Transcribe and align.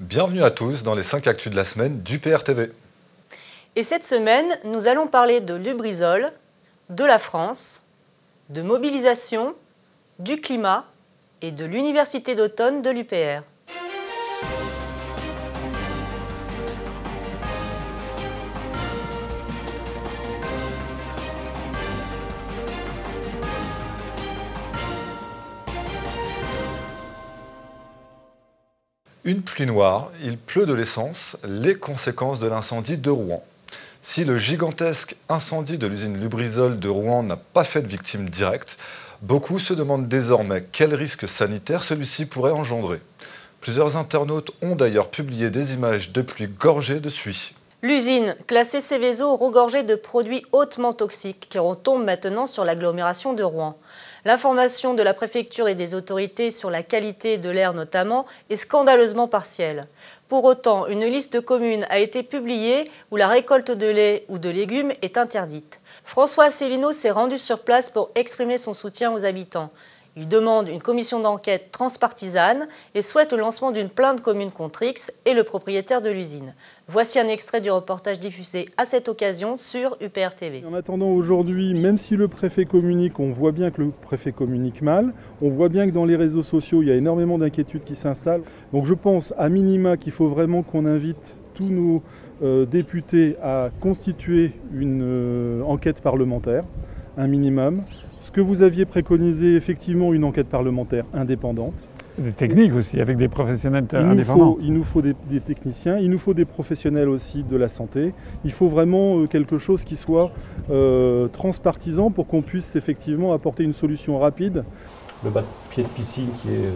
Bienvenue 0.00 0.42
à 0.42 0.50
tous 0.50 0.82
dans 0.82 0.94
les 0.94 1.02
5 1.02 1.26
actus 1.26 1.52
de 1.52 1.56
la 1.56 1.64
semaine 1.64 2.00
du 2.00 2.18
PRTV. 2.18 2.72
Et 3.76 3.82
cette 3.82 4.02
semaine, 4.02 4.46
nous 4.64 4.88
allons 4.88 5.06
parler 5.06 5.42
de 5.42 5.52
Lubrizol, 5.52 6.30
de 6.88 7.04
la 7.04 7.18
France, 7.18 7.84
de 8.48 8.62
mobilisation, 8.62 9.54
du 10.18 10.40
climat 10.40 10.86
et 11.42 11.50
de 11.50 11.66
l'université 11.66 12.34
d'automne 12.34 12.80
de 12.80 12.88
l'UPR. 12.88 13.42
Une 29.22 29.42
pluie 29.42 29.66
noire, 29.66 30.10
il 30.24 30.38
pleut 30.38 30.64
de 30.64 30.72
l'essence, 30.72 31.36
les 31.46 31.74
conséquences 31.74 32.40
de 32.40 32.46
l'incendie 32.46 32.96
de 32.96 33.10
Rouen. 33.10 33.44
Si 34.00 34.24
le 34.24 34.38
gigantesque 34.38 35.14
incendie 35.28 35.76
de 35.76 35.86
l'usine 35.86 36.18
Lubrizol 36.18 36.78
de 36.78 36.88
Rouen 36.88 37.22
n'a 37.22 37.36
pas 37.36 37.64
fait 37.64 37.82
de 37.82 37.86
victimes 37.86 38.30
directes, 38.30 38.78
beaucoup 39.20 39.58
se 39.58 39.74
demandent 39.74 40.08
désormais 40.08 40.64
quel 40.72 40.94
risque 40.94 41.28
sanitaire 41.28 41.82
celui-ci 41.82 42.24
pourrait 42.24 42.52
engendrer. 42.52 43.02
Plusieurs 43.60 43.98
internautes 43.98 44.52
ont 44.62 44.74
d'ailleurs 44.74 45.10
publié 45.10 45.50
des 45.50 45.74
images 45.74 46.12
de 46.12 46.22
pluie 46.22 46.48
gorgées 46.48 47.00
de 47.00 47.10
suie. 47.10 47.52
L'usine, 47.82 48.36
classée 48.46 48.82
Céveso, 48.82 49.36
regorgée 49.36 49.82
de 49.82 49.94
produits 49.94 50.42
hautement 50.52 50.92
toxiques 50.92 51.46
qui 51.48 51.58
retombent 51.58 52.04
maintenant 52.04 52.46
sur 52.46 52.62
l'agglomération 52.62 53.32
de 53.32 53.42
Rouen. 53.42 53.78
L'information 54.26 54.92
de 54.92 55.02
la 55.02 55.14
préfecture 55.14 55.66
et 55.66 55.74
des 55.74 55.94
autorités 55.94 56.50
sur 56.50 56.70
la 56.70 56.82
qualité 56.82 57.38
de 57.38 57.48
l'air 57.48 57.72
notamment 57.72 58.26
est 58.50 58.56
scandaleusement 58.56 59.28
partielle. 59.28 59.86
Pour 60.28 60.44
autant, 60.44 60.88
une 60.88 61.06
liste 61.06 61.32
de 61.32 61.40
communes 61.40 61.86
a 61.88 62.00
été 62.00 62.22
publiée 62.22 62.84
où 63.10 63.16
la 63.16 63.28
récolte 63.28 63.70
de 63.70 63.86
lait 63.86 64.26
ou 64.28 64.36
de 64.36 64.50
légumes 64.50 64.92
est 65.00 65.16
interdite. 65.16 65.80
François 66.04 66.44
Asselineau 66.44 66.92
s'est 66.92 67.10
rendu 67.10 67.38
sur 67.38 67.60
place 67.60 67.88
pour 67.88 68.10
exprimer 68.14 68.58
son 68.58 68.74
soutien 68.74 69.10
aux 69.10 69.24
habitants. 69.24 69.70
Il 70.16 70.26
demande 70.26 70.68
une 70.68 70.82
commission 70.82 71.20
d'enquête 71.20 71.70
transpartisane 71.70 72.66
et 72.94 73.02
souhaite 73.02 73.32
le 73.32 73.38
lancement 73.38 73.70
d'une 73.70 73.88
plainte 73.88 74.20
commune 74.20 74.50
contre 74.50 74.82
X 74.82 75.12
et 75.24 75.34
le 75.34 75.44
propriétaire 75.44 76.02
de 76.02 76.10
l'usine. 76.10 76.54
Voici 76.88 77.20
un 77.20 77.28
extrait 77.28 77.60
du 77.60 77.70
reportage 77.70 78.18
diffusé 78.18 78.66
à 78.76 78.84
cette 78.84 79.08
occasion 79.08 79.56
sur 79.56 79.96
UPR 80.00 80.34
TV. 80.36 80.64
En 80.68 80.74
attendant 80.74 81.10
aujourd'hui, 81.10 81.74
même 81.74 81.96
si 81.96 82.16
le 82.16 82.26
préfet 82.26 82.64
communique, 82.64 83.20
on 83.20 83.30
voit 83.30 83.52
bien 83.52 83.70
que 83.70 83.82
le 83.82 83.90
préfet 83.90 84.32
communique 84.32 84.82
mal, 84.82 85.14
on 85.40 85.48
voit 85.48 85.68
bien 85.68 85.86
que 85.86 85.92
dans 85.92 86.04
les 86.04 86.16
réseaux 86.16 86.42
sociaux, 86.42 86.82
il 86.82 86.88
y 86.88 86.90
a 86.90 86.96
énormément 86.96 87.38
d'inquiétudes 87.38 87.84
qui 87.84 87.94
s'installent. 87.94 88.42
Donc 88.72 88.86
je 88.86 88.94
pense 88.94 89.32
à 89.38 89.48
minima 89.48 89.96
qu'il 89.96 90.12
faut 90.12 90.26
vraiment 90.26 90.64
qu'on 90.64 90.86
invite 90.86 91.36
tous 91.54 91.68
nos 91.68 92.02
euh, 92.42 92.66
députés 92.66 93.36
à 93.42 93.70
constituer 93.80 94.52
une 94.74 95.02
euh, 95.02 95.62
enquête 95.62 96.00
parlementaire, 96.00 96.64
un 97.16 97.28
minimum. 97.28 97.84
Ce 98.20 98.30
que 98.30 98.42
vous 98.42 98.60
aviez 98.60 98.84
préconisé, 98.84 99.56
effectivement, 99.56 100.12
une 100.12 100.24
enquête 100.24 100.48
parlementaire 100.48 101.04
indépendante. 101.14 101.88
Des 102.18 102.32
techniques 102.32 102.74
aussi, 102.74 103.00
avec 103.00 103.16
des 103.16 103.28
professionnels 103.28 103.86
il 103.92 103.96
indépendants. 103.96 104.56
Faut, 104.56 104.58
il 104.60 104.74
nous 104.74 104.82
faut 104.82 105.00
des, 105.00 105.14
des, 105.30 105.40
techniciens, 105.40 105.96
il 105.96 106.10
nous 106.10 106.18
faut 106.18 106.34
des 106.34 106.44
professionnels 106.44 107.08
aussi 107.08 107.44
de 107.44 107.56
la 107.56 107.68
santé. 107.68 108.12
Il 108.44 108.52
faut 108.52 108.68
vraiment 108.68 109.20
euh, 109.20 109.26
quelque 109.26 109.56
chose 109.56 109.84
qui 109.84 109.96
soit 109.96 110.30
euh, 110.70 111.28
transpartisan 111.28 112.10
pour 112.10 112.26
qu'on 112.26 112.42
puisse 112.42 112.76
effectivement 112.76 113.32
apporter 113.32 113.64
une 113.64 113.72
solution 113.72 114.18
rapide. 114.18 114.64
Le 115.24 115.30
bas 115.30 115.40
de 115.40 115.46
pied 115.70 115.82
de 115.82 115.88
piscine 115.88 116.28
qui 116.42 116.48
est... 116.48 116.66
Euh, 116.66 116.72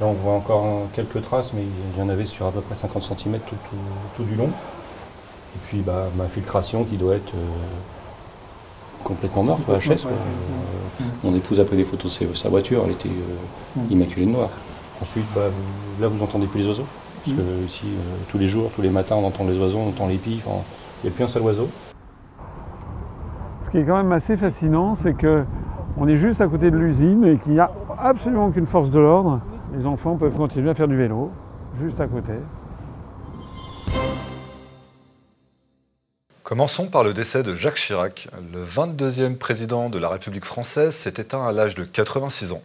là 0.00 0.06
on 0.06 0.14
voit 0.14 0.32
encore 0.32 0.88
quelques 0.94 1.20
traces, 1.20 1.52
mais 1.52 1.62
il 1.62 2.00
y 2.00 2.02
en 2.02 2.08
avait 2.08 2.24
sur 2.24 2.46
à 2.46 2.52
peu 2.52 2.62
près 2.62 2.74
50 2.74 3.02
cm 3.02 3.38
tout, 3.40 3.54
tout, 3.68 3.76
tout 4.16 4.24
du 4.24 4.34
long. 4.34 4.48
Et 4.48 5.58
puis 5.68 5.82
bah, 5.82 6.08
ma 6.16 6.26
filtration 6.26 6.84
qui 6.84 6.96
doit 6.96 7.16
être 7.16 7.34
complètement 9.02 9.42
morte, 9.42 9.64
quoi, 9.64 9.78
HS. 9.78 10.02
Quoi. 10.02 10.12
Euh, 10.12 11.04
mon 11.24 11.34
épouse 11.34 11.60
a 11.60 11.64
pris 11.64 11.76
des 11.76 11.84
photos 11.84 12.20
de 12.20 12.34
sa 12.34 12.48
voiture, 12.48 12.82
elle 12.84 12.92
était 12.92 13.08
euh, 13.08 13.80
immaculée 13.90 14.26
de 14.26 14.30
noir. 14.30 14.50
Ensuite, 15.00 15.24
bah, 15.34 15.42
là, 16.00 16.08
vous 16.08 16.22
entendez 16.22 16.46
plus 16.46 16.60
les 16.60 16.68
oiseaux. 16.68 16.86
Parce 17.24 17.36
que 17.36 17.64
ici, 17.64 17.84
euh, 17.86 18.16
tous 18.28 18.38
les 18.38 18.48
jours, 18.48 18.70
tous 18.74 18.82
les 18.82 18.90
matins, 18.90 19.16
on 19.16 19.26
entend 19.26 19.44
les 19.44 19.58
oiseaux, 19.58 19.78
on 19.78 19.88
entend 19.90 20.08
les 20.08 20.16
pies. 20.16 20.42
Il 20.44 21.08
n'y 21.08 21.08
a 21.08 21.14
plus 21.14 21.24
un 21.24 21.28
seul 21.28 21.42
oiseau. 21.42 21.68
Ce 23.64 23.70
qui 23.70 23.78
est 23.78 23.84
quand 23.84 23.96
même 23.96 24.12
assez 24.12 24.36
fascinant, 24.36 24.94
c'est 24.96 25.14
que 25.14 25.44
on 25.96 26.08
est 26.08 26.16
juste 26.16 26.40
à 26.40 26.48
côté 26.48 26.70
de 26.70 26.76
l'usine 26.76 27.24
et 27.24 27.36
qu'il 27.38 27.52
n'y 27.52 27.60
a 27.60 27.70
absolument 27.98 28.46
aucune 28.46 28.66
force 28.66 28.90
de 28.90 28.98
l'ordre. 28.98 29.40
Les 29.76 29.86
enfants 29.86 30.16
peuvent 30.16 30.34
continuer 30.34 30.70
à 30.70 30.74
faire 30.74 30.88
du 30.88 30.96
vélo, 30.96 31.30
juste 31.80 32.00
à 32.00 32.06
côté. 32.06 32.32
Commençons 36.52 36.88
par 36.88 37.02
le 37.02 37.14
décès 37.14 37.42
de 37.42 37.54
Jacques 37.54 37.78
Chirac. 37.78 38.28
Le 38.52 38.62
22e 38.62 39.36
président 39.36 39.88
de 39.88 39.98
la 39.98 40.10
République 40.10 40.44
française 40.44 40.94
s'est 40.94 41.14
éteint 41.16 41.46
à 41.46 41.50
l'âge 41.50 41.74
de 41.76 41.82
86 41.82 42.52
ans. 42.52 42.60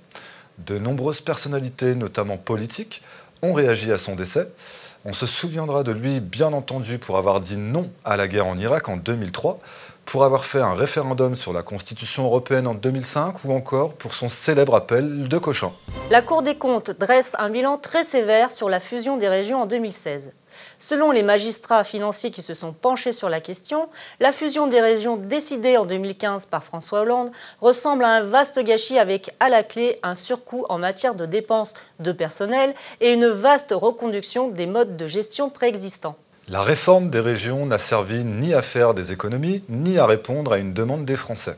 De 0.58 0.78
nombreuses 0.78 1.22
personnalités, 1.22 1.96
notamment 1.96 2.36
politiques, 2.36 3.02
ont 3.42 3.54
réagi 3.54 3.94
à 3.94 3.98
son 3.98 4.16
décès. 4.18 4.50
On 5.06 5.14
se 5.14 5.26
souviendra 5.26 5.84
de 5.84 5.94
lui, 5.94 6.20
bien 6.20 6.52
entendu, 6.52 7.00
pour 7.00 7.18
avoir 7.18 7.40
dit 7.40 7.56
non 7.56 7.90
à 8.04 8.18
la 8.18 8.28
guerre 8.28 8.48
en 8.48 8.58
Irak 8.58 8.90
en 8.90 8.98
2003, 8.98 9.62
pour 10.04 10.26
avoir 10.26 10.44
fait 10.44 10.60
un 10.60 10.74
référendum 10.74 11.38
sur 11.38 11.54
la 11.54 11.64
Constitution 11.64 12.26
européenne 12.26 12.68
en 12.68 12.74
2005 12.74 13.46
ou 13.46 13.54
encore 13.54 13.94
pour 13.94 14.14
son 14.14 14.28
célèbre 14.28 14.76
appel 14.76 15.30
de 15.30 15.38
Cochin. 15.38 15.72
La 16.12 16.22
Cour 16.22 16.42
des 16.42 16.56
comptes 16.56 16.92
dresse 16.92 17.38
un 17.40 17.50
bilan 17.50 17.78
très 17.78 18.04
sévère 18.04 18.52
sur 18.52 18.68
la 18.68 18.82
fusion 18.82 19.16
des 19.16 19.30
régions 19.30 19.62
en 19.62 19.66
2016. 19.66 20.34
Selon 20.80 21.12
les 21.12 21.24
magistrats 21.24 21.84
financiers 21.84 22.32
qui 22.32 22.42
se 22.42 22.54
sont 22.54 22.74
penchés 22.74 23.12
sur 23.12 23.30
la 23.30 23.40
question, 23.40 23.90
la 24.20 24.32
fusion 24.32 24.68
des 24.68 24.82
régions 24.82 25.18
décidée 25.18 25.78
en 25.78 25.86
2015 25.86 26.46
par 26.46 26.64
François 26.64 27.02
Hollande 27.02 27.32
ressemble 27.62 28.04
à 28.04 28.10
un 28.10 28.22
vaste 28.22 28.60
gâchis 28.64 29.00
avec 29.00 29.32
à 29.40 29.50
la 29.50 29.64
clé 29.64 30.00
un 30.04 30.16
surcoût 30.16 30.66
en 30.70 30.78
matière 30.78 31.16
de 31.16 31.26
dépenses 31.26 31.74
de 32.00 32.12
personnel 32.12 32.74
et 33.02 33.14
une 33.14 33.28
vaste 33.28 33.74
reconduction 33.76 34.50
des 34.50 34.66
modes 34.66 34.98
de 34.98 35.08
gestion 35.08 35.50
préexistants. 35.50 36.18
La 36.50 36.62
réforme 36.62 37.10
des 37.10 37.20
régions 37.20 37.66
n'a 37.66 37.78
servi 37.78 38.24
ni 38.24 38.54
à 38.54 38.62
faire 38.62 38.94
des 38.94 39.12
économies, 39.12 39.64
ni 39.68 40.00
à 40.00 40.06
répondre 40.06 40.54
à 40.54 40.58
une 40.60 40.74
demande 40.74 41.04
des 41.04 41.18
Français. 41.18 41.58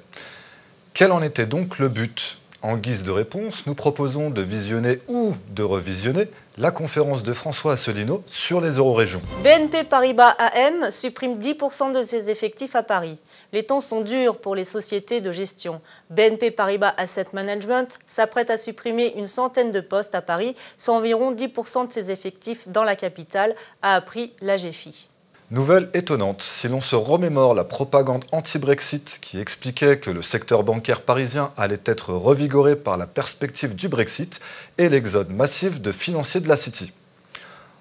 Quel 0.94 1.12
en 1.12 1.22
était 1.22 1.46
donc 1.46 1.78
le 1.78 1.90
but? 1.90 2.40
En 2.62 2.76
guise 2.76 3.04
de 3.04 3.12
réponse, 3.12 3.66
nous 3.68 3.76
proposons 3.76 4.32
de 4.32 4.42
visionner 4.42 5.00
ou 5.08 5.34
de 5.52 5.64
revisionner 5.64 6.28
la 6.58 6.72
conférence 6.72 7.24
de 7.24 7.32
François 7.32 7.74
Asselineau 7.74 8.22
sur 8.28 8.60
les 8.60 8.72
eurorégions. 8.72 9.22
BNP 9.44 9.86
Paribas 9.86 10.36
AM 10.38 10.92
supprime 10.92 11.38
10% 11.38 11.94
de 11.94 12.04
ses 12.04 12.30
effectifs 12.30 12.76
à 12.76 12.84
Paris. 12.84 13.18
Les 13.54 13.64
temps 13.64 13.80
sont 13.80 14.02
durs 14.02 14.38
pour 14.38 14.56
les 14.56 14.66
sociétés 14.66 15.22
de 15.22 15.32
gestion. 15.32 15.80
BNP 16.10 16.52
Paribas 16.52 16.94
Asset 16.98 17.28
Management 17.32 17.98
s'apprête 18.06 18.50
à 18.50 18.58
supprimer 18.58 19.14
une 19.16 19.26
centaine 19.26 19.72
de 19.72 19.80
postes 19.80 20.14
à 20.14 20.22
Paris, 20.22 20.54
soit 20.78 20.96
environ 20.96 21.32
10% 21.32 21.88
de 21.88 21.94
ses 21.94 22.12
effectifs 22.12 22.68
dans 22.68 22.84
la 22.84 22.98
capitale, 22.98 23.56
a 23.82 23.96
appris 23.96 24.34
l'AGFI. 24.42 25.08
Nouvelle 25.52 25.90
étonnante, 25.96 26.44
si 26.44 26.68
l'on 26.68 26.80
se 26.80 26.96
remémore 26.96 27.56
la 27.56 27.64
propagande 27.64 28.24
anti-Brexit 28.32 29.18
qui 29.20 29.40
expliquait 29.40 29.98
que 29.98 30.12
le 30.12 30.22
secteur 30.22 30.62
bancaire 30.62 31.02
parisien 31.02 31.52
allait 31.58 31.82
être 31.86 32.14
revigoré 32.14 32.76
par 32.76 32.98
la 32.98 33.08
perspective 33.08 33.74
du 33.74 33.90
Brexit 33.90 34.42
et 34.78 34.90
l'exode 34.90 35.32
massif 35.32 35.82
de 35.82 35.92
financiers 35.92 36.42
de 36.42 36.48
la 36.48 36.56
City. 36.56 36.94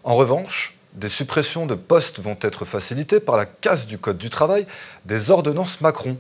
En 0.03 0.17
revanche, 0.17 0.78
des 0.95 1.11
suppressions 1.11 1.67
de 1.67 1.75
postes 1.75 2.21
vont 2.21 2.39
être 2.41 2.65
facilitées 2.65 3.21
par 3.21 3.37
la 3.37 3.45
casse 3.45 3.87
du 3.87 3.99
Code 3.99 4.17
du 4.17 4.31
travail 4.31 4.65
des 5.05 5.31
ordonnances 5.31 5.83
Macron, 5.83 6.17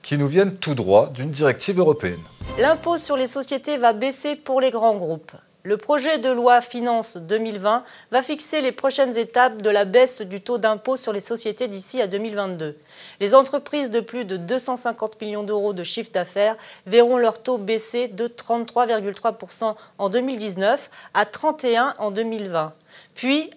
qui 0.00 0.16
nous 0.16 0.28
viennent 0.28 0.56
tout 0.56 0.74
droit 0.74 1.10
d'une 1.10 1.30
directive 1.30 1.78
européenne. 1.78 2.22
L'impôt 2.58 2.96
sur 2.96 3.18
les 3.18 3.26
sociétés 3.26 3.76
va 3.76 3.92
baisser 3.92 4.34
pour 4.34 4.62
les 4.62 4.70
grands 4.70 4.96
groupes. 4.96 5.32
Le 5.66 5.76
projet 5.76 6.18
de 6.18 6.30
loi 6.30 6.60
Finance 6.60 7.16
2020 7.16 7.82
va 8.12 8.22
fixer 8.22 8.60
les 8.60 8.70
prochaines 8.70 9.18
étapes 9.18 9.62
de 9.62 9.68
la 9.68 9.84
baisse 9.84 10.22
du 10.22 10.40
taux 10.40 10.58
d'impôt 10.58 10.96
sur 10.96 11.12
les 11.12 11.18
sociétés 11.18 11.66
d'ici 11.66 12.00
à 12.00 12.06
2022. 12.06 12.78
Les 13.18 13.34
entreprises 13.34 13.90
de 13.90 13.98
plus 13.98 14.24
de 14.24 14.36
250 14.36 15.20
millions 15.20 15.42
d'euros 15.42 15.72
de 15.72 15.82
chiffre 15.82 16.12
d'affaires 16.12 16.54
verront 16.86 17.16
leur 17.16 17.42
taux 17.42 17.58
baisser 17.58 18.06
de 18.06 18.28
33,3% 18.28 19.74
en 19.98 20.08
2019 20.08 20.88
à 21.14 21.24
31% 21.24 21.94
en 21.98 22.12
2020, 22.12 22.72
puis 23.14 23.50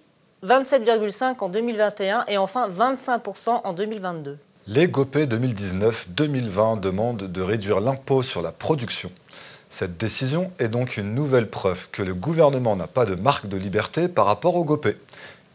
27,5% 0.44 1.36
en 1.42 1.50
2021 1.50 2.26
et 2.28 2.40
enfin 2.40 2.70
25% 2.70 3.62
en 3.64 3.74
2022. 3.74 4.40
Les 4.66 4.88
GOPE 4.88 5.18
2019-2020 5.18 6.80
demandent 6.80 7.32
de 7.32 7.42
réduire 7.44 7.80
l'impôt 7.80 8.24
sur 8.24 8.42
la 8.42 8.52
production. 8.52 9.12
Cette 9.70 9.98
décision 9.98 10.52
est 10.58 10.68
donc 10.68 10.98
une 10.98 11.14
nouvelle 11.14 11.50
preuve 11.50 11.90
que 11.92 12.02
le 12.02 12.16
gouvernement 12.16 12.76
n'a 12.76 12.88
pas 12.88 13.06
de 13.06 13.16
marque 13.16 13.48
de 13.48 13.56
liberté 13.56 14.08
par 14.08 14.26
rapport 14.26 14.56
au 14.56 14.64
GOPE. 14.64 14.98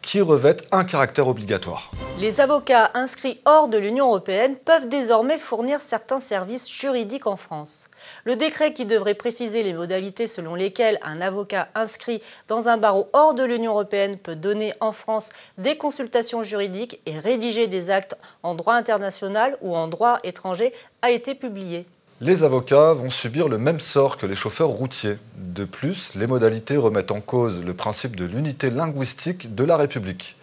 qui 0.05 0.21
revêtent 0.21 0.69
un 0.71 0.85
caractère 0.85 1.29
obligatoire. 1.29 1.91
Les 2.21 2.43
avocats 2.43 2.91
inscrits 2.93 3.41
hors 3.47 3.69
de 3.69 3.79
l'Union 3.79 4.09
européenne 4.09 4.55
peuvent 4.57 4.87
désormais 4.87 5.39
fournir 5.39 5.81
certains 5.81 6.21
services 6.21 6.71
juridiques 6.71 7.27
en 7.27 7.39
France. 7.39 7.89
Le 8.25 8.37
décret 8.37 8.75
qui 8.75 8.85
devrait 8.85 9.15
préciser 9.15 9.63
les 9.63 9.73
modalités 9.73 10.27
selon 10.27 10.55
lesquelles 10.55 10.99
un 11.03 11.23
avocat 11.23 11.69
inscrit 11.75 12.23
dans 12.49 12.69
un 12.69 12.77
barreau 12.77 13.09
hors 13.15 13.33
de 13.33 13.45
l'Union 13.45 13.73
européenne 13.73 14.19
peut 14.19 14.37
donner 14.37 14.75
en 14.81 14.93
France 14.93 15.31
des 15.57 15.79
consultations 15.79 16.43
juridiques 16.43 17.01
et 17.07 17.19
rédiger 17.19 17.67
des 17.67 17.91
actes 17.91 18.17
en 18.43 18.55
droit 18.55 18.75
international 18.75 19.57
ou 19.63 19.75
en 19.75 19.89
droit 19.89 20.19
étranger 20.23 20.75
a 21.01 21.11
été 21.11 21.35
publié. 21.35 21.87
Les 22.27 22.43
avocats 22.43 22.95
vont 22.95 23.11
subir 23.11 23.49
le 23.49 23.59
même 23.59 23.79
sort 23.79 24.17
que 24.17 24.25
les 24.25 24.35
chauffeurs 24.35 24.71
routiers. 24.71 25.19
De 25.37 25.67
plus, 25.67 26.15
les 26.15 26.27
modalités 26.27 26.79
remettent 26.79 27.11
en 27.11 27.21
cause 27.21 27.63
le 27.63 27.75
principe 27.75 28.17
de 28.17 28.25
l'unité 28.25 28.71
linguistique 28.71 29.55
de 29.55 29.63
la 29.63 29.77
République, 29.77 30.35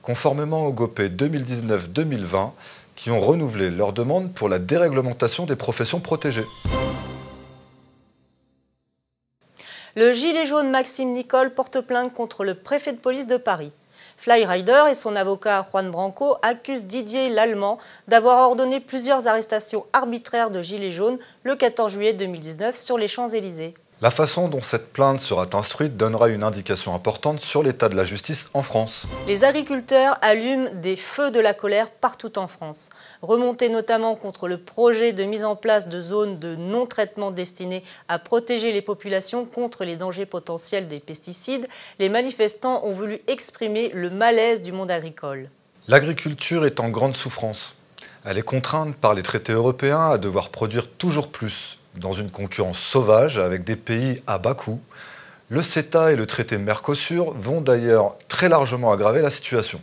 conformément 0.00 0.64
au 0.64 0.72
GOP 0.72 0.98
2019-2020, 1.00 2.52
qui 2.94 3.10
ont 3.10 3.20
renouvelé 3.20 3.68
leur 3.70 3.92
demande 3.92 4.32
pour 4.32 4.48
la 4.48 4.58
déréglementation 4.58 5.44
des 5.44 5.56
professions 5.56 6.00
protégées. 6.00 6.46
Le 9.94 10.12
gilet 10.12 10.46
jaune 10.46 10.70
Maxime 10.70 11.12
Nicole 11.12 11.52
porte 11.52 11.82
plainte 11.82 12.14
contre 12.14 12.44
le 12.44 12.54
préfet 12.54 12.94
de 12.94 12.98
police 12.98 13.26
de 13.26 13.36
Paris. 13.36 13.72
Flyrider 14.16 14.84
et 14.90 14.94
son 14.94 15.14
avocat 15.14 15.66
Juan 15.70 15.90
Branco 15.90 16.36
accusent 16.42 16.84
Didier 16.84 17.28
Lallemand 17.28 17.78
d'avoir 18.08 18.48
ordonné 18.48 18.80
plusieurs 18.80 19.28
arrestations 19.28 19.84
arbitraires 19.92 20.50
de 20.50 20.62
gilets 20.62 20.90
jaunes 20.90 21.18
le 21.44 21.54
14 21.54 21.92
juillet 21.92 22.12
2019 22.12 22.76
sur 22.76 22.98
les 22.98 23.08
Champs-Élysées. 23.08 23.74
La 24.02 24.10
façon 24.10 24.48
dont 24.48 24.60
cette 24.60 24.92
plainte 24.92 25.20
sera 25.20 25.48
instruite 25.54 25.96
donnera 25.96 26.28
une 26.28 26.42
indication 26.42 26.94
importante 26.94 27.40
sur 27.40 27.62
l'état 27.62 27.88
de 27.88 27.96
la 27.96 28.04
justice 28.04 28.50
en 28.52 28.60
France. 28.60 29.08
Les 29.26 29.42
agriculteurs 29.42 30.18
allument 30.20 30.68
des 30.74 30.96
feux 30.96 31.30
de 31.30 31.40
la 31.40 31.54
colère 31.54 31.90
partout 31.90 32.38
en 32.38 32.46
France. 32.46 32.90
Remontés 33.22 33.70
notamment 33.70 34.14
contre 34.14 34.48
le 34.48 34.58
projet 34.58 35.14
de 35.14 35.24
mise 35.24 35.46
en 35.46 35.56
place 35.56 35.88
de 35.88 35.98
zones 35.98 36.38
de 36.38 36.56
non-traitement 36.56 37.30
destinées 37.30 37.82
à 38.08 38.18
protéger 38.18 38.70
les 38.70 38.82
populations 38.82 39.46
contre 39.46 39.82
les 39.86 39.96
dangers 39.96 40.26
potentiels 40.26 40.88
des 40.88 41.00
pesticides, 41.00 41.66
les 41.98 42.10
manifestants 42.10 42.84
ont 42.84 42.92
voulu 42.92 43.20
exprimer 43.28 43.90
le 43.94 44.10
malaise 44.10 44.60
du 44.60 44.72
monde 44.72 44.90
agricole. 44.90 45.48
L'agriculture 45.88 46.66
est 46.66 46.80
en 46.80 46.90
grande 46.90 47.16
souffrance. 47.16 47.76
Elle 48.28 48.38
est 48.38 48.42
contrainte 48.42 48.96
par 48.96 49.14
les 49.14 49.22
traités 49.22 49.52
européens 49.52 50.10
à 50.10 50.18
devoir 50.18 50.48
produire 50.48 50.88
toujours 50.88 51.28
plus, 51.28 51.78
dans 52.00 52.12
une 52.12 52.28
concurrence 52.28 52.80
sauvage 52.80 53.38
avec 53.38 53.62
des 53.62 53.76
pays 53.76 54.20
à 54.26 54.38
bas 54.38 54.54
coût. 54.54 54.80
Le 55.48 55.62
CETA 55.62 56.10
et 56.10 56.16
le 56.16 56.26
traité 56.26 56.58
Mercosur 56.58 57.32
vont 57.38 57.60
d'ailleurs 57.60 58.16
très 58.26 58.48
largement 58.48 58.90
aggraver 58.90 59.22
la 59.22 59.30
situation. 59.30 59.80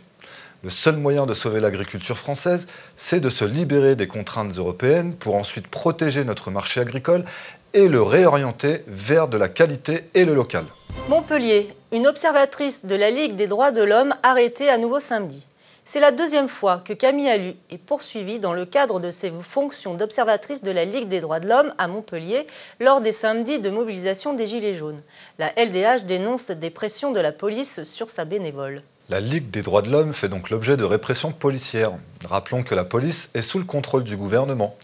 Le 0.62 0.68
seul 0.68 0.96
moyen 0.96 1.24
de 1.24 1.32
sauver 1.32 1.58
l'agriculture 1.58 2.18
française, 2.18 2.68
c'est 2.96 3.20
de 3.20 3.30
se 3.30 3.46
libérer 3.46 3.96
des 3.96 4.06
contraintes 4.06 4.54
européennes 4.58 5.14
pour 5.14 5.36
ensuite 5.36 5.68
protéger 5.68 6.22
notre 6.24 6.50
marché 6.50 6.82
agricole 6.82 7.24
et 7.72 7.88
le 7.88 8.02
réorienter 8.02 8.84
vers 8.86 9.26
de 9.26 9.38
la 9.38 9.48
qualité 9.48 10.10
et 10.12 10.26
le 10.26 10.34
local. 10.34 10.66
Montpellier, 11.08 11.68
une 11.92 12.06
observatrice 12.06 12.84
de 12.84 12.94
la 12.94 13.10
Ligue 13.10 13.36
des 13.36 13.46
droits 13.46 13.72
de 13.72 13.82
l'homme 13.82 14.12
arrêtée 14.22 14.68
à 14.68 14.76
nouveau 14.76 15.00
samedi. 15.00 15.46
C'est 15.86 16.00
la 16.00 16.12
deuxième 16.12 16.48
fois 16.48 16.78
que 16.82 16.94
Camille 16.94 17.28
Allu 17.28 17.52
est 17.68 17.76
poursuivie 17.76 18.40
dans 18.40 18.54
le 18.54 18.64
cadre 18.64 19.00
de 19.00 19.10
ses 19.10 19.30
fonctions 19.38 19.92
d'observatrice 19.92 20.62
de 20.62 20.70
la 20.70 20.86
Ligue 20.86 21.08
des 21.08 21.20
droits 21.20 21.40
de 21.40 21.46
l'homme 21.46 21.74
à 21.76 21.88
Montpellier 21.88 22.46
lors 22.80 23.02
des 23.02 23.12
samedis 23.12 23.58
de 23.58 23.68
mobilisation 23.68 24.32
des 24.32 24.46
Gilets 24.46 24.72
jaunes. 24.72 25.02
La 25.38 25.52
LDH 25.62 26.06
dénonce 26.06 26.50
des 26.50 26.70
pressions 26.70 27.12
de 27.12 27.20
la 27.20 27.32
police 27.32 27.82
sur 27.82 28.08
sa 28.08 28.24
bénévole. 28.24 28.80
La 29.10 29.20
Ligue 29.20 29.50
des 29.50 29.60
droits 29.60 29.82
de 29.82 29.90
l'homme 29.90 30.14
fait 30.14 30.30
donc 30.30 30.48
l'objet 30.48 30.78
de 30.78 30.84
répression 30.84 31.32
policière. 31.32 31.92
Rappelons 32.26 32.62
que 32.62 32.74
la 32.74 32.84
police 32.84 33.30
est 33.34 33.42
sous 33.42 33.58
le 33.58 33.66
contrôle 33.66 34.04
du 34.04 34.16
gouvernement. 34.16 34.76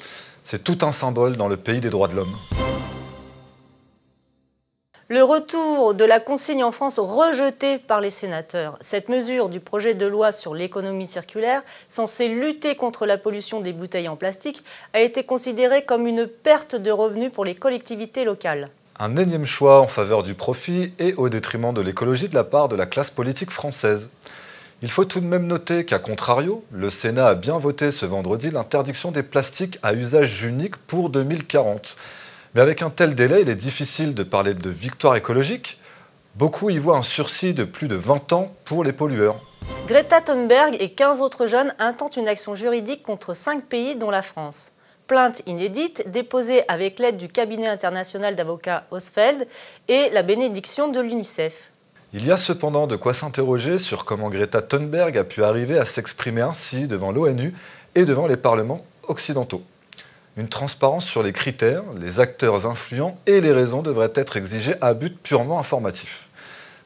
C'est 0.45 0.63
tout 0.63 0.79
un 0.83 0.93
symbole 0.93 1.37
dans 1.37 1.49
le 1.49 1.57
pays 1.57 1.81
des 1.81 1.89
droits 1.89 2.09
de 2.09 2.17
l'homme. 2.17 2.37
Le 5.13 5.25
retour 5.25 5.95
de 5.95 6.05
la 6.05 6.21
consigne 6.21 6.63
en 6.63 6.71
France 6.71 7.01
rejetée 7.01 7.79
par 7.79 8.01
les 8.01 8.11
sénateurs. 8.11 8.77
Cette 8.81 9.09
mesure 9.09 9.49
du 9.49 9.59
projet 9.59 9.95
de 9.95 10.07
loi 10.07 10.31
sur 10.31 10.55
l'économie 10.55 11.09
circulaire, 11.09 11.63
censée 11.89 12.29
lutter 12.29 12.77
contre 12.77 13.07
la 13.07 13.19
pollution 13.19 13.61
des 13.61 13.73
bouteilles 13.73 14.07
en 14.07 14.15
plastique, 14.15 14.63
a 14.93 15.01
été 15.01 15.25
considérée 15.25 15.85
comme 15.85 16.07
une 16.07 16.29
perte 16.29 16.77
de 16.77 16.93
revenus 16.93 17.33
pour 17.33 17.45
les 17.45 17.57
collectivités 17.57 18.23
locales. 18.23 18.69
Un 19.01 19.17
énième 19.17 19.47
choix 19.47 19.81
en 19.81 19.89
faveur 19.89 20.23
du 20.23 20.35
profit 20.35 20.93
et 21.01 21.15
au 21.15 21.29
détriment 21.29 21.75
de 21.75 21.81
l'écologie 21.81 22.29
de 22.29 22.37
la 22.37 22.45
part 22.45 22.69
de 22.69 22.77
la 22.77 22.87
classe 22.87 23.11
politique 23.11 23.51
française. 23.51 24.11
Il 24.81 24.93
faut 24.93 25.05
tout 25.05 25.19
de 25.19 25.27
même 25.27 25.49
noter 25.49 25.85
qu'à 25.85 25.99
contrario, 25.99 26.63
le 26.71 26.89
Sénat 26.89 27.27
a 27.27 27.35
bien 27.35 27.59
voté 27.59 27.91
ce 27.91 28.07
vendredi 28.07 28.51
l'interdiction 28.53 29.11
des 29.11 29.25
plastiques 29.25 29.81
à 29.83 29.93
usage 29.93 30.45
unique 30.45 30.77
pour 30.77 31.11
2040. 31.11 31.97
Mais 32.55 32.61
avec 32.61 32.83
un 32.83 32.91
tel 32.91 33.15
délai, 33.15 33.43
il 33.43 33.49
est 33.49 33.55
difficile 33.55 34.15
de 34.15 34.25
parler 34.25 34.55
de 34.55 34.71
victoire 34.71 35.15
écologique. 35.15 35.79
Beaucoup 36.35 36.69
y 36.71 36.79
voient 36.79 36.97
un 36.97 37.03
sursis 37.03 37.55
de 37.55 37.63
plus 37.63 37.87
de 37.87 37.95
20 37.95 38.33
ans 38.33 38.55
pour 38.65 38.83
les 38.83 38.93
pollueurs. 38.93 39.37
Greta 39.87 40.21
Thunberg 40.21 40.77
et 40.81 40.91
15 40.91 41.21
autres 41.21 41.47
jeunes 41.47 41.73
intentent 41.79 42.17
une 42.17 42.27
action 42.27 42.57
juridique 42.57 43.05
contre 43.05 43.35
5 43.35 43.65
pays 43.65 43.95
dont 43.95 44.11
la 44.11 44.23
France. 44.23 44.73
Plainte 45.07 45.43
inédite 45.47 46.11
déposée 46.11 46.63
avec 46.69 46.99
l'aide 46.99 47.17
du 47.17 47.29
cabinet 47.29 47.69
international 47.69 48.35
d'avocats 48.35 48.85
Osfeld 48.91 49.47
et 49.89 50.11
la 50.11 50.23
bénédiction 50.23 50.89
de 50.89 51.01
l'UNICEF. 51.01 51.71
Il 52.13 52.27
y 52.27 52.33
a 52.33 52.37
cependant 52.37 52.89
de 52.89 52.97
quoi 52.97 53.15
s'interroger 53.15 53.79
sur 53.79 54.05
comment 54.05 54.29
Greta 54.29 54.61
Thunberg 54.61 55.17
a 55.17 55.25
pu 55.25 55.45
arriver 55.45 55.79
à 55.79 55.85
s'exprimer 55.85 56.41
ainsi 56.41 56.89
devant 56.89 57.13
l'ONU 57.13 57.55
et 57.95 58.05
devant 58.05 58.27
les 58.27 58.37
parlements 58.37 58.85
occidentaux. 59.07 59.63
Une 60.37 60.49
transparence 60.49 61.05
sur 61.05 61.23
les 61.23 61.33
critères, 61.33 61.83
les 62.01 62.21
acteurs 62.21 62.67
influents 62.67 63.19
et 63.27 63.41
les 63.41 63.51
raisons 63.51 63.83
devraient 63.83 64.13
être 64.15 64.37
exigées 64.37 64.77
à 64.81 64.95
but 64.95 65.21
purement 65.21 65.59
informatif. 65.59 66.29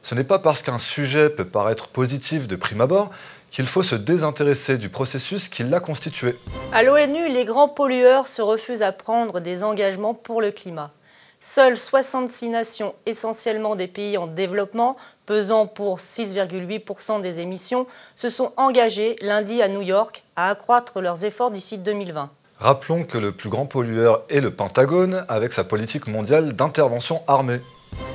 Ce 0.01 0.15
n'est 0.15 0.23
pas 0.23 0.39
parce 0.39 0.63
qu'un 0.63 0.79
sujet 0.79 1.29
peut 1.29 1.45
paraître 1.45 1.87
positif 1.87 2.47
de 2.47 2.55
prime 2.55 2.81
abord 2.81 3.11
qu'il 3.51 3.65
faut 3.65 3.83
se 3.83 3.95
désintéresser 3.95 4.77
du 4.77 4.89
processus 4.89 5.47
qui 5.47 5.63
l'a 5.63 5.79
constitué. 5.79 6.35
À 6.73 6.83
l'ONU, 6.83 7.29
les 7.29 7.45
grands 7.45 7.69
pollueurs 7.69 8.27
se 8.27 8.41
refusent 8.41 8.81
à 8.81 8.91
prendre 8.91 9.39
des 9.39 9.63
engagements 9.63 10.13
pour 10.13 10.41
le 10.41 10.51
climat. 10.51 10.91
Seules 11.39 11.77
66 11.77 12.49
nations, 12.49 12.95
essentiellement 13.05 13.75
des 13.75 13.87
pays 13.87 14.17
en 14.17 14.25
développement, 14.25 14.97
pesant 15.27 15.67
pour 15.67 15.99
6,8% 15.99 17.21
des 17.21 17.39
émissions, 17.39 17.85
se 18.15 18.29
sont 18.29 18.51
engagées 18.57 19.15
lundi 19.21 19.61
à 19.61 19.67
New 19.67 19.83
York 19.83 20.23
à 20.35 20.49
accroître 20.49 21.01
leurs 21.01 21.23
efforts 21.23 21.51
d'ici 21.51 21.77
2020. 21.77 22.31
Rappelons 22.59 23.03
que 23.03 23.17
le 23.17 23.31
plus 23.31 23.49
grand 23.49 23.65
pollueur 23.65 24.23
est 24.29 24.39
le 24.39 24.49
Pentagone 24.49 25.25
avec 25.27 25.51
sa 25.51 25.63
politique 25.63 26.07
mondiale 26.07 26.53
d'intervention 26.53 27.21
armée. 27.27 27.59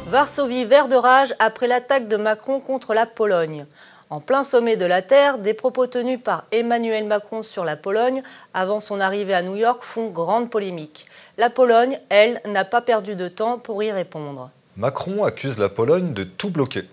Varsovie 0.08 0.64
vert 0.64 0.88
de 0.88 0.96
rage 0.96 1.34
après 1.38 1.66
l'attaque 1.66 2.08
de 2.08 2.16
Macron 2.16 2.58
contre 2.58 2.94
la 2.94 3.06
Pologne. 3.06 3.66
En 4.08 4.20
plein 4.20 4.42
sommet 4.42 4.76
de 4.76 4.86
la 4.86 5.02
Terre, 5.02 5.38
des 5.38 5.54
propos 5.54 5.86
tenus 5.86 6.18
par 6.22 6.44
Emmanuel 6.50 7.04
Macron 7.04 7.44
sur 7.44 7.64
la 7.64 7.76
Pologne 7.76 8.22
avant 8.54 8.80
son 8.80 8.98
arrivée 8.98 9.34
à 9.34 9.42
New 9.42 9.54
York 9.54 9.82
font 9.84 10.08
grande 10.08 10.50
polémique. 10.50 11.06
La 11.38 11.48
Pologne, 11.48 11.98
elle, 12.08 12.40
n'a 12.46 12.64
pas 12.64 12.80
perdu 12.80 13.14
de 13.14 13.28
temps 13.28 13.58
pour 13.58 13.82
y 13.84 13.92
répondre. 13.92 14.50
Macron 14.76 15.22
accuse 15.22 15.58
la 15.58 15.68
Pologne 15.68 16.12
de 16.12 16.24
tout 16.24 16.50
bloquer. 16.50 16.88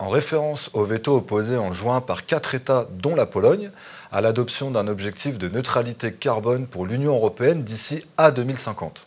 En 0.00 0.08
référence 0.08 0.70
au 0.72 0.84
veto 0.84 1.16
opposé 1.16 1.56
en 1.56 1.72
juin 1.72 2.00
par 2.00 2.26
quatre 2.26 2.54
États, 2.54 2.88
dont 2.90 3.14
la 3.14 3.26
Pologne, 3.26 3.70
à 4.10 4.20
l'adoption 4.20 4.70
d'un 4.70 4.88
objectif 4.88 5.38
de 5.38 5.48
neutralité 5.48 6.12
carbone 6.12 6.66
pour 6.66 6.86
l'Union 6.86 7.14
européenne 7.14 7.62
d'ici 7.62 8.04
à 8.16 8.32
2050. 8.32 9.06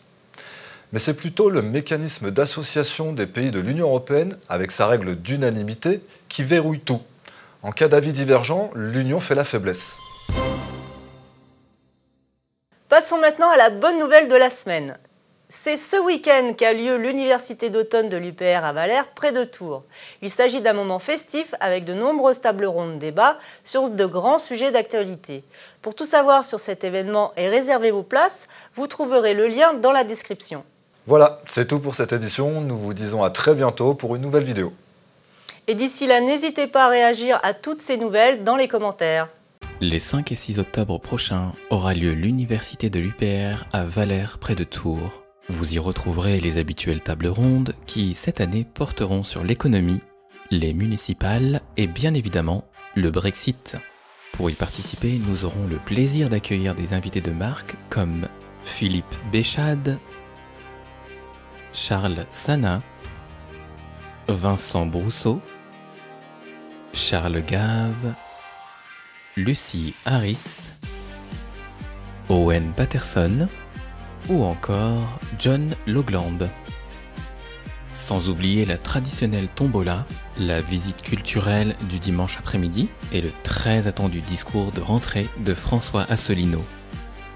Mais 0.92 0.98
c'est 0.98 1.14
plutôt 1.14 1.50
le 1.50 1.60
mécanisme 1.60 2.30
d'association 2.30 3.12
des 3.12 3.26
pays 3.26 3.50
de 3.50 3.60
l'Union 3.60 3.88
européenne, 3.88 4.36
avec 4.48 4.70
sa 4.70 4.86
règle 4.86 5.16
d'unanimité, 5.16 6.00
qui 6.30 6.42
verrouille 6.42 6.80
tout. 6.80 7.02
En 7.62 7.72
cas 7.72 7.88
d'avis 7.88 8.12
divergent, 8.12 8.70
l'Union 8.74 9.20
fait 9.20 9.34
la 9.34 9.44
faiblesse. 9.44 9.98
Passons 12.88 13.18
maintenant 13.18 13.50
à 13.50 13.58
la 13.58 13.68
bonne 13.68 13.98
nouvelle 13.98 14.28
de 14.28 14.36
la 14.36 14.48
semaine. 14.48 14.96
C'est 15.50 15.76
ce 15.76 15.96
week-end 15.96 16.52
qu'a 16.52 16.74
lieu 16.74 16.98
l'Université 16.98 17.70
d'automne 17.70 18.10
de 18.10 18.18
l'UPR 18.18 18.64
à 18.64 18.74
Valère, 18.74 19.08
près 19.08 19.32
de 19.32 19.44
Tours. 19.44 19.82
Il 20.20 20.28
s'agit 20.28 20.60
d'un 20.60 20.74
moment 20.74 20.98
festif 20.98 21.54
avec 21.60 21.86
de 21.86 21.94
nombreuses 21.94 22.42
tables 22.42 22.66
rondes 22.66 22.98
débats 22.98 23.38
sur 23.64 23.88
de 23.88 24.04
grands 24.04 24.36
sujets 24.36 24.72
d'actualité. 24.72 25.44
Pour 25.80 25.94
tout 25.94 26.04
savoir 26.04 26.44
sur 26.44 26.60
cet 26.60 26.84
événement 26.84 27.32
et 27.38 27.48
réserver 27.48 27.90
vos 27.90 28.02
places, 28.02 28.48
vous 28.76 28.86
trouverez 28.86 29.32
le 29.32 29.48
lien 29.48 29.72
dans 29.72 29.90
la 29.90 30.04
description. 30.04 30.62
Voilà, 31.06 31.40
c'est 31.50 31.66
tout 31.66 31.80
pour 31.80 31.94
cette 31.94 32.12
édition. 32.12 32.60
Nous 32.60 32.76
vous 32.76 32.92
disons 32.92 33.22
à 33.22 33.30
très 33.30 33.54
bientôt 33.54 33.94
pour 33.94 34.16
une 34.16 34.22
nouvelle 34.22 34.44
vidéo. 34.44 34.74
Et 35.66 35.74
d'ici 35.74 36.06
là, 36.06 36.20
n'hésitez 36.20 36.66
pas 36.66 36.84
à 36.84 36.88
réagir 36.88 37.40
à 37.42 37.54
toutes 37.54 37.80
ces 37.80 37.96
nouvelles 37.96 38.44
dans 38.44 38.56
les 38.56 38.68
commentaires. 38.68 39.30
Les 39.80 39.98
5 39.98 40.30
et 40.30 40.34
6 40.34 40.58
octobre 40.58 40.98
prochains 40.98 41.52
aura 41.70 41.94
lieu 41.94 42.12
l'Université 42.12 42.90
de 42.90 43.00
l'UPR 43.00 43.64
à 43.72 43.84
Valère, 43.84 44.36
près 44.38 44.54
de 44.54 44.64
Tours. 44.64 45.22
Vous 45.50 45.74
y 45.74 45.78
retrouverez 45.78 46.40
les 46.40 46.58
habituelles 46.58 47.02
tables 47.02 47.28
rondes 47.28 47.74
qui, 47.86 48.12
cette 48.12 48.42
année, 48.42 48.66
porteront 48.74 49.22
sur 49.22 49.42
l'économie, 49.42 50.02
les 50.50 50.74
municipales 50.74 51.62
et 51.78 51.86
bien 51.86 52.12
évidemment 52.12 52.64
le 52.94 53.10
Brexit. 53.10 53.76
Pour 54.32 54.50
y 54.50 54.52
participer, 54.52 55.18
nous 55.26 55.46
aurons 55.46 55.66
le 55.66 55.76
plaisir 55.76 56.28
d'accueillir 56.28 56.74
des 56.74 56.92
invités 56.92 57.22
de 57.22 57.30
marque 57.30 57.76
comme 57.88 58.28
Philippe 58.62 59.16
Béchade, 59.32 59.98
Charles 61.72 62.26
Sana, 62.30 62.82
Vincent 64.28 64.84
Brousseau, 64.84 65.40
Charles 66.92 67.42
Gave, 67.42 68.14
Lucie 69.36 69.94
Harris, 70.04 70.72
Owen 72.28 72.74
Patterson 72.74 73.48
ou 74.28 74.44
encore 74.44 75.18
John 75.38 75.74
Logland. 75.86 76.48
Sans 77.92 78.28
oublier 78.28 78.64
la 78.64 78.78
traditionnelle 78.78 79.48
tombola, 79.48 80.06
la 80.38 80.60
visite 80.60 81.02
culturelle 81.02 81.74
du 81.88 81.98
dimanche 81.98 82.38
après-midi 82.38 82.88
et 83.12 83.20
le 83.20 83.30
très 83.42 83.88
attendu 83.88 84.20
discours 84.20 84.70
de 84.70 84.80
rentrée 84.80 85.26
de 85.38 85.54
François 85.54 86.04
Asselineau. 86.08 86.64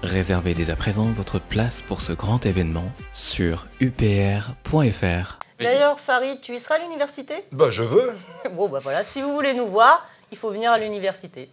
Réservez 0.03 0.53
dès 0.53 0.69
à 0.69 0.75
présent 0.75 1.05
votre 1.05 1.39
place 1.39 1.81
pour 1.81 2.01
ce 2.01 2.13
grand 2.13 2.45
événement 2.45 2.91
sur 3.11 3.67
upr.fr. 3.81 5.39
D'ailleurs, 5.59 5.99
Farid, 5.99 6.41
tu 6.41 6.55
y 6.55 6.59
seras 6.59 6.75
à 6.75 6.79
l'université? 6.79 7.35
Bah 7.51 7.69
je 7.69 7.83
veux 7.83 8.13
Bon, 8.53 8.67
bah 8.67 8.79
voilà, 8.81 9.03
si 9.03 9.21
vous 9.21 9.33
voulez 9.33 9.53
nous 9.53 9.67
voir, 9.67 10.05
il 10.31 10.37
faut 10.37 10.51
venir 10.51 10.71
à 10.71 10.79
l'université. 10.79 11.49